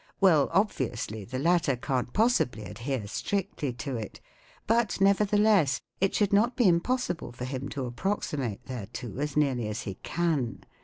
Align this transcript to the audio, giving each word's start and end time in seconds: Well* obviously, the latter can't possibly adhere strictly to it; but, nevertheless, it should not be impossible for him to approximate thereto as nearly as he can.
Well* 0.19 0.49
obviously, 0.51 1.25
the 1.25 1.37
latter 1.37 1.75
can't 1.75 2.11
possibly 2.11 2.63
adhere 2.63 3.05
strictly 3.05 3.71
to 3.73 3.97
it; 3.97 4.19
but, 4.65 4.99
nevertheless, 4.99 5.79
it 5.99 6.15
should 6.15 6.33
not 6.33 6.55
be 6.57 6.67
impossible 6.67 7.31
for 7.31 7.45
him 7.45 7.69
to 7.69 7.85
approximate 7.85 8.65
thereto 8.65 9.19
as 9.19 9.37
nearly 9.37 9.67
as 9.67 9.81
he 9.81 9.99
can. 10.01 10.63